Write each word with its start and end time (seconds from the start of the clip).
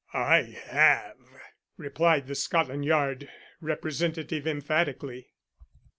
"I 0.15 0.41
have," 0.69 1.17
replied 1.77 2.25
the 2.25 2.33
Scotland 2.33 2.85
Yard 2.85 3.29
representative 3.61 4.47
emphatically. 4.47 5.27